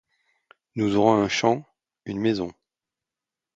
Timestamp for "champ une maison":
1.29-2.51